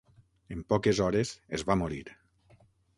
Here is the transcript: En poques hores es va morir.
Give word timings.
En 0.55 0.63
poques 0.73 1.03
hores 1.05 1.35
es 1.59 1.69
va 1.71 1.79
morir. 1.85 2.03